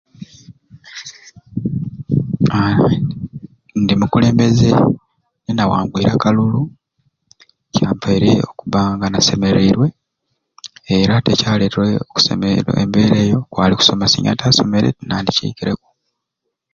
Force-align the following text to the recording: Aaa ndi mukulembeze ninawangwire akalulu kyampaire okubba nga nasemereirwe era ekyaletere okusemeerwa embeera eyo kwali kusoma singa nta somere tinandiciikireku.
Aaa 2.55 2.91
ndi 3.81 3.93
mukulembeze 3.99 4.69
ninawangwire 5.43 6.09
akalulu 6.13 6.61
kyampaire 7.73 8.31
okubba 8.49 8.81
nga 8.95 9.07
nasemereirwe 9.09 9.87
era 10.97 11.15
ekyaletere 11.33 11.89
okusemeerwa 12.07 12.73
embeera 12.83 13.15
eyo 13.25 13.39
kwali 13.51 13.73
kusoma 13.75 14.05
singa 14.11 14.31
nta 14.35 14.47
somere 14.57 14.89
tinandiciikireku. 14.97 15.87